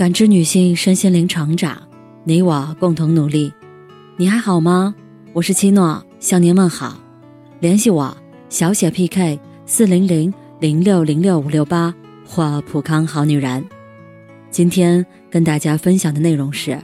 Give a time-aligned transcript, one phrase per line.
[0.00, 1.76] 感知女性身心灵成长，
[2.24, 3.52] 你我共同努力。
[4.16, 4.94] 你还好吗？
[5.34, 6.98] 我是七诺，向您问好。
[7.58, 8.16] 联系我
[8.48, 11.94] 小写 PK 四零零零六零六五六八
[12.24, 13.62] 或普康好女人。
[14.50, 16.80] 今天跟大家分享的内容是：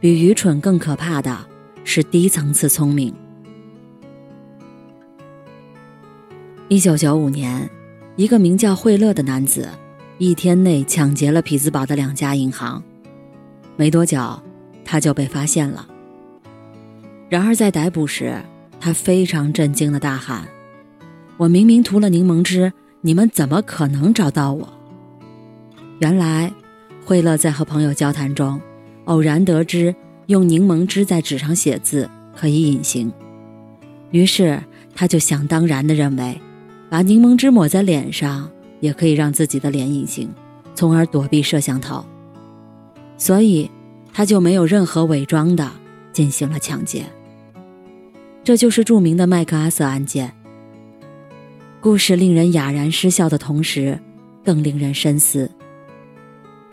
[0.00, 1.38] 比愚蠢更可怕的
[1.84, 3.14] 是低层次聪明。
[6.66, 7.70] 一九九五年，
[8.16, 9.68] 一个名叫惠勒的男子。
[10.18, 12.80] 一天内抢劫了匹兹堡的两家银行，
[13.76, 14.40] 没多久，
[14.84, 15.88] 他就被发现了。
[17.28, 18.36] 然而在逮捕时，
[18.78, 20.46] 他非常震惊的大喊
[21.36, 24.72] ：“我明明涂了柠檬汁，你们怎么可能找到我？”
[25.98, 26.52] 原来，
[27.04, 28.60] 惠勒在和朋友交谈中，
[29.06, 29.92] 偶然得知
[30.26, 33.12] 用柠檬汁在纸上写字可以隐形，
[34.12, 34.62] 于是
[34.94, 36.40] 他就想当然的认为，
[36.88, 38.48] 把柠檬汁抹在脸上。
[38.84, 40.30] 也可以让自己的脸隐形，
[40.74, 42.04] 从而躲避摄像头。
[43.16, 43.70] 所以，
[44.12, 45.70] 他就没有任何伪装的
[46.12, 47.06] 进行了抢劫。
[48.44, 50.30] 这就是著名的麦克阿瑟案件。
[51.80, 53.98] 故事令人哑然失笑的同时，
[54.44, 55.50] 更令人深思。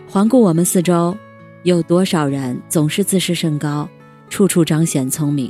[0.05, 1.15] 环顾我们四周，
[1.63, 3.87] 有多少人总是自视甚高，
[4.29, 5.49] 处处彰显聪明，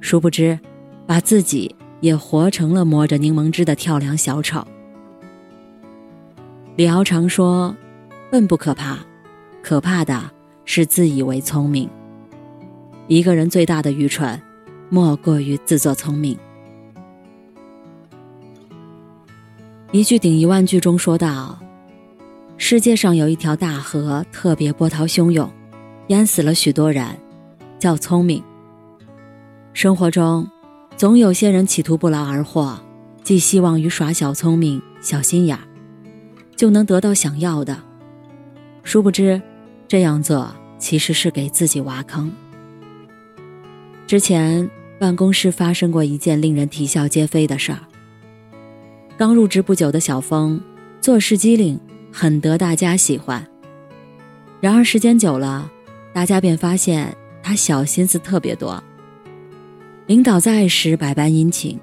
[0.00, 0.56] 殊不知，
[1.04, 4.64] 把自己也活成了抹着柠檬汁的跳梁小丑。
[6.80, 7.76] 李敖常说
[8.32, 8.96] ：“笨不可怕，
[9.62, 10.30] 可怕的
[10.64, 11.86] 是自以为聪明。
[13.06, 14.40] 一个人最大的愚蠢，
[14.88, 16.38] 莫过于自作聪明。”
[19.92, 21.58] 一句顶一万句中说道
[22.56, 25.52] ：“世界上有一条大河，特别波涛汹涌，
[26.06, 27.06] 淹死了许多人，
[27.78, 28.42] 叫聪明。
[29.74, 30.48] 生活中，
[30.96, 32.80] 总有些人企图不劳而获，
[33.22, 35.60] 寄希望于耍小聪明、小心眼儿。”
[36.60, 37.74] 就能得到想要的，
[38.82, 39.40] 殊不知，
[39.88, 42.30] 这样做其实是给自己挖坑。
[44.06, 47.78] 之前办公室发生过一件令人啼笑皆非的事儿。
[49.16, 50.60] 刚入职不久的小峰，
[51.00, 51.80] 做事机灵，
[52.12, 53.42] 很得大家喜欢。
[54.60, 55.66] 然而时间久了，
[56.12, 58.84] 大家便发现他小心思特别多。
[60.04, 61.80] 领导在时百般殷勤，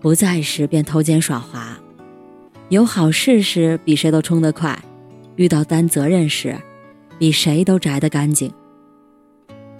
[0.00, 1.78] 不在时便偷奸耍滑。
[2.68, 4.76] 有好事时比谁都冲得快，
[5.36, 6.56] 遇到担责任时，
[7.16, 8.52] 比谁都摘得干净。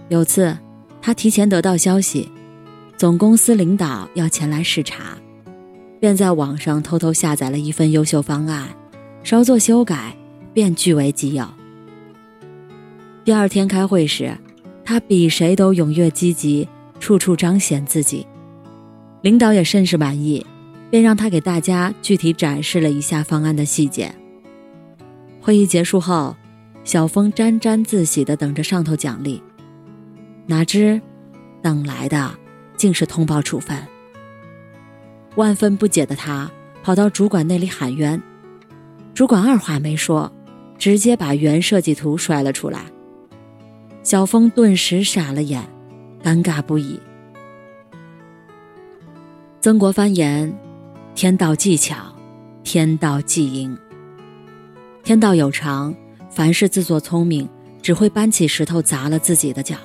[0.08, 0.56] 有次，
[1.02, 2.30] 他提前得到消息，
[2.96, 5.18] 总公司领导要前来视察，
[5.98, 8.68] 便在网上偷偷下载了一份优秀方案，
[9.24, 10.16] 稍作修改
[10.54, 11.44] 便据为己有。
[13.24, 14.32] 第二天开会时，
[14.84, 16.68] 他比谁都踊跃积极，
[17.00, 18.24] 处处彰显自己，
[19.22, 20.46] 领导也甚是满意。
[20.90, 24.14] 便让他给大家具体展示了一下方案的细节。
[25.40, 26.36] 会议结束后，
[26.84, 29.42] 小峰沾沾自喜地等着上头奖励，
[30.46, 31.00] 哪知
[31.62, 32.32] 等来的
[32.76, 33.76] 竟是通报处分。
[35.34, 36.50] 万分不解的他
[36.82, 38.20] 跑到主管那里喊冤，
[39.12, 40.32] 主管二话没说，
[40.78, 42.80] 直接把原设计图甩了出来。
[44.02, 45.62] 小峰顿时傻了眼，
[46.22, 47.00] 尴尬不已。
[49.60, 50.56] 曾国藩言。
[51.16, 51.96] 天道技巧，
[52.62, 53.74] 天道既应。
[55.02, 55.94] 天道有常，
[56.28, 57.48] 凡是自作聪明，
[57.80, 59.76] 只会搬起石头砸了自己的脚。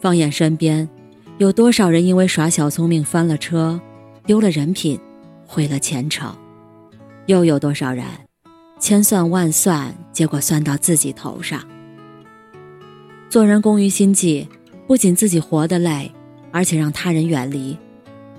[0.00, 0.88] 放眼身边，
[1.36, 3.78] 有多少人因为耍小聪明翻了车，
[4.24, 4.98] 丢了人品，
[5.46, 6.34] 毁了前程？
[7.26, 8.06] 又有多少人
[8.80, 11.62] 千算万算，结果算到自己头上？
[13.28, 14.48] 做人工于心计，
[14.86, 16.10] 不仅自己活得累，
[16.50, 17.76] 而且让他人远离。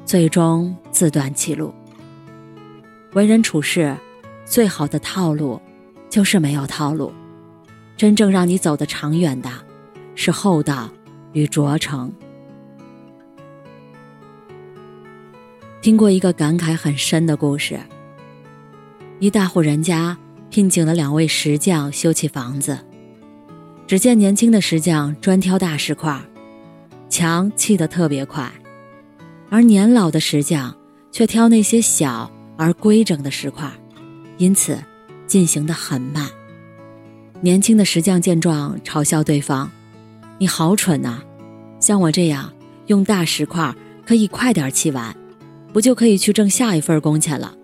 [0.05, 1.73] 最终自断其路。
[3.13, 3.95] 为人处事，
[4.45, 5.59] 最好的套路
[6.09, 7.11] 就是没有套路。
[7.97, 9.49] 真正让你走得长远的，
[10.15, 10.89] 是厚道
[11.33, 12.13] 与卓诚。
[15.81, 17.79] 听过一个感慨很深的故事：
[19.19, 20.17] 一大户人家
[20.49, 22.77] 聘请了两位石匠修葺房子。
[23.87, 26.19] 只见年轻的石匠专挑大石块，
[27.07, 28.51] 墙砌得特别快。
[29.55, 30.75] 而年老的石匠
[31.13, 33.71] 却挑那些小而规整的石块，
[34.37, 34.77] 因此
[35.27, 36.29] 进行的很慢。
[37.39, 39.71] 年轻的石匠见状，嘲笑对方
[40.39, 41.21] ：“你好蠢呐！
[41.79, 42.51] 像我这样
[42.87, 43.73] 用大石块，
[44.05, 45.15] 可以快点砌完，
[45.71, 47.55] 不就可以去挣下一份工钱了？”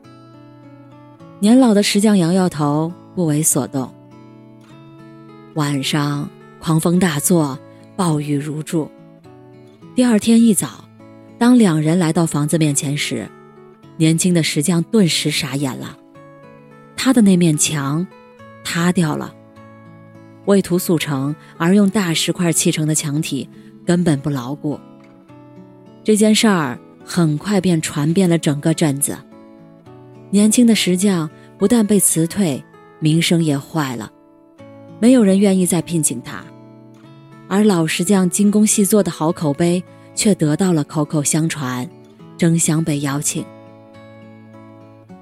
[1.42, 3.94] 年老的石匠摇摇头，不为所动。
[5.56, 6.30] 晚上
[6.62, 7.60] 狂风大作，
[7.98, 8.90] 暴雨如注。
[9.94, 10.81] 第二天一早。
[11.42, 13.28] 当两人来到房子面前时，
[13.98, 15.98] 年轻的石匠顿时傻眼了，
[16.96, 18.06] 他的那面墙
[18.64, 19.34] 塌掉了，
[20.46, 23.50] 为图速成而用大石块砌成的墙体
[23.84, 24.80] 根本不牢固。
[26.04, 29.18] 这件事儿很快便传遍了整个镇子。
[30.30, 31.28] 年轻的石匠
[31.58, 32.64] 不但被辞退，
[33.00, 34.12] 名声也坏了，
[35.00, 36.46] 没有人愿意再聘请他。
[37.48, 39.84] 而老石匠精工细作的好口碑
[40.16, 41.90] 却得到了口口相传，
[42.38, 43.46] 争相被邀请。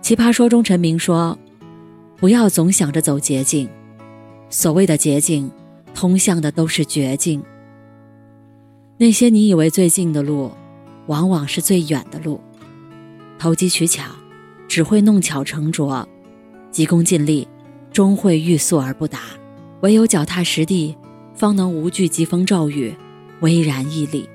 [0.02, 1.38] 奇葩说中陈明说
[2.18, 3.70] ：“不要总想着走捷径，
[4.50, 5.52] 所谓的捷径，
[5.94, 7.44] 通向的都是绝境。
[8.98, 10.52] 那些你以为最近的路。”
[11.08, 12.40] 往往是最远的路，
[13.40, 14.04] 投机取巧，
[14.68, 16.08] 只会弄巧成拙；
[16.70, 17.48] 急功近利，
[17.92, 19.22] 终会欲速而不达。
[19.82, 20.96] 唯有脚踏实地，
[21.34, 22.94] 方能无惧疾风骤雨，
[23.40, 24.30] 巍然屹立。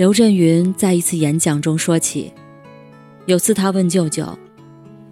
[0.00, 2.32] 刘震云在一次演讲中说起，
[3.26, 4.26] 有次他问舅舅：“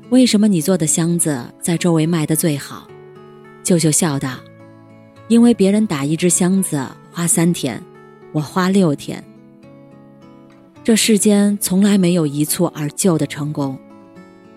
[0.08, 2.88] 为什么你做的箱子在周围卖的最好？”
[3.62, 4.38] 舅舅笑道
[5.29, 6.82] ：“因为别人打一只箱子
[7.12, 7.85] 花三天，
[8.32, 9.23] 我花六天。”
[10.82, 13.79] 这世间从来没有一蹴而就的成功，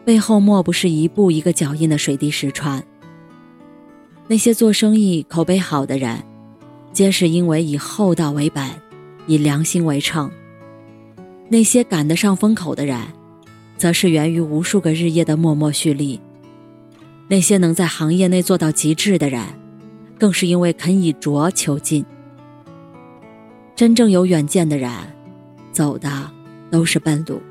[0.06, 2.82] 背后莫不是一步一个脚印的水滴石穿。
[4.30, 6.24] 那些做生意口碑好的人，
[6.94, 8.66] 皆是因为以厚道为本，
[9.32, 10.30] 以良心为秤；
[11.48, 13.00] 那些赶得上风口的人，
[13.78, 16.20] 则是源于无数个日夜的默默蓄力；
[17.30, 19.42] 那些能在行业内做到极致的人，
[20.20, 22.06] 更是因为肯以拙求进。
[23.74, 24.92] 真正有远见的人。
[25.72, 26.30] 走的
[26.70, 27.42] 都是笨路。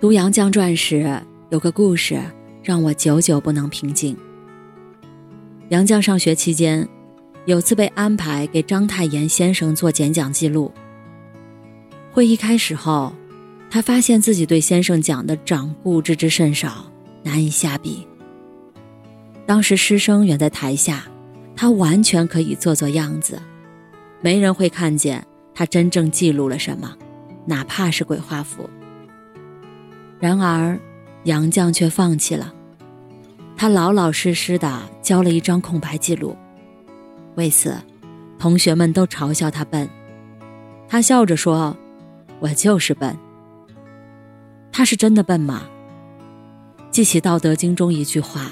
[0.00, 1.20] 读《杨绛传》时，
[1.50, 2.18] 有个故事
[2.62, 4.16] 让我久久不能平静。
[5.68, 6.88] 杨绛上学期间，
[7.46, 10.72] 有次被安排给章太炎先生做演讲记录。
[12.10, 13.12] 会议开始后，
[13.70, 16.90] 他发现自己对先生讲的掌故知之甚少，
[17.22, 18.06] 难以下笔。
[19.44, 21.04] 当时师生远在台下，
[21.54, 23.38] 他完全可以做做样子，
[24.22, 25.24] 没人会看见。
[25.56, 26.96] 他真正记录了什么，
[27.46, 28.68] 哪怕是鬼画符。
[30.18, 30.80] 然而，
[31.24, 32.52] 杨绛却放弃了，
[33.56, 36.36] 他老老实实的交了一张空白记录。
[37.36, 37.76] 为此，
[38.38, 39.88] 同学们都嘲笑他笨。
[40.88, 41.76] 他笑着说
[42.40, 43.16] ：“我就是笨。”
[44.72, 45.62] 他是真的笨吗？
[46.90, 48.50] 记起《道德经》中一句话：“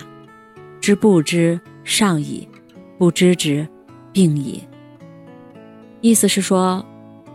[0.80, 2.48] 知不知，上矣；
[2.98, 3.68] 不知之，
[4.12, 4.62] 病矣。”
[6.00, 6.84] 意思是说。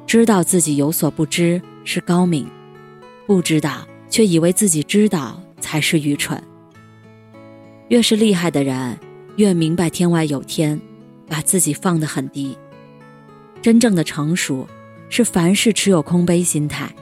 [0.07, 2.49] 知道自己有所不知是高明，
[3.25, 6.41] 不知道却以为自己知道才是愚蠢。
[7.89, 8.97] 越是厉害的人，
[9.35, 10.79] 越明白天外有天，
[11.27, 12.57] 把自己放得很低。
[13.61, 14.67] 真正的成熟
[15.09, 16.93] 是凡事持有空杯心态，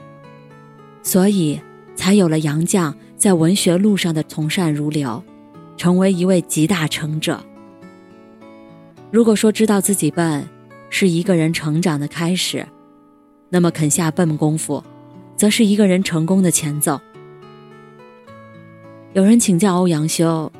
[1.02, 1.60] 所以
[1.94, 5.22] 才有了杨绛在文学路上的从善如流，
[5.76, 7.44] 成为一位集大成者。
[9.10, 10.48] 如果说知道自己笨
[10.90, 12.66] 是一个人成长的开始，
[13.48, 14.82] 那么肯下笨功夫，
[15.36, 17.00] 则是一个人成功的前奏。
[19.12, 20.50] 有人请教欧阳修，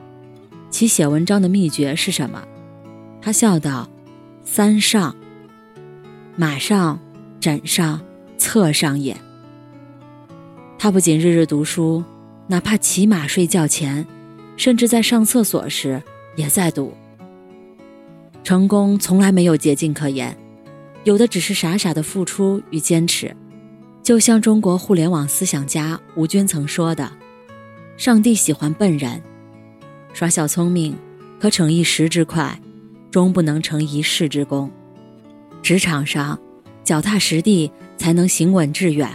[0.70, 2.46] 其写文章的秘诀是什么？
[3.26, 3.90] 他笑道
[4.46, 5.12] ：“三上，
[6.36, 6.96] 马上、
[7.40, 8.00] 枕上、
[8.38, 9.16] 侧上也。”
[10.78, 12.04] 他不仅日日读书，
[12.46, 14.06] 哪怕骑马睡觉前，
[14.56, 16.00] 甚至在上厕所时
[16.36, 16.94] 也在读。
[18.44, 20.38] 成功从来没有捷径可言。
[21.02, 23.34] 有的只是傻傻的付出与坚持，
[24.04, 27.10] 就像中国互联网思想家吴军曾说的
[27.98, 29.20] ：“上帝喜欢笨人，
[30.12, 30.96] 耍小聪明
[31.40, 32.56] 可逞一时之快，
[33.10, 34.70] 终不能成一世之功。
[35.62, 36.38] 职场上，
[36.84, 39.08] 脚踏实地才能行稳致远；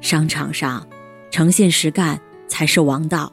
[0.00, 0.86] 商场上，
[1.30, 3.32] 诚信实干才是王道；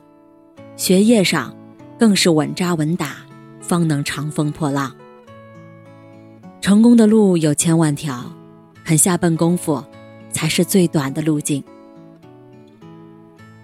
[0.75, 1.55] 学业上，
[1.99, 3.17] 更是稳扎稳打，
[3.59, 4.95] 方能长风破浪。”
[6.61, 8.23] 成功的路有千万条，
[8.83, 9.83] 肯下笨功夫，
[10.31, 11.63] 才是最短的路径。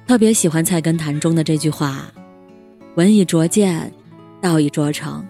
[0.05, 2.11] 特别喜欢《菜根谭》中的这句话
[2.95, 3.91] ：“文以拙见，
[4.41, 5.25] 道以拙成，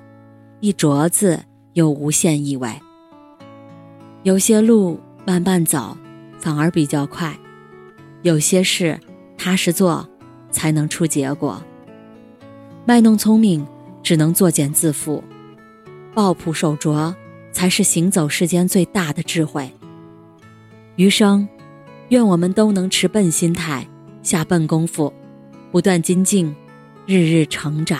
[0.62, 2.72] 一镯子有无限意味。”
[4.24, 5.98] 有些路慢慢走，
[6.40, 7.34] 反而比较快；
[8.22, 8.98] 有些事
[9.38, 10.08] 踏实做，
[10.50, 11.62] 才能出结果。
[12.86, 13.68] 卖弄聪明，
[14.02, 15.22] 只能作茧自缚；
[16.14, 17.14] 抱朴守拙。
[17.54, 19.70] 才是行走世间最大的智慧。
[20.96, 21.46] 余生，
[22.08, 23.86] 愿我们都能持笨心态，
[24.24, 25.14] 下笨功夫，
[25.70, 26.56] 不断精进，
[27.06, 28.00] 日日成长。